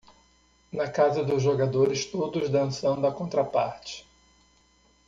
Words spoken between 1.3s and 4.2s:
jogadores todos dançando a contraparte.